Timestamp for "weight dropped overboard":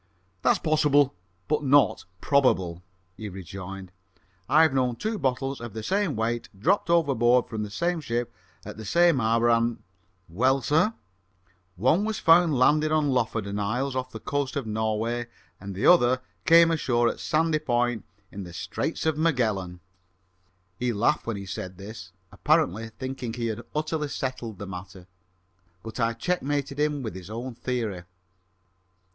6.15-7.45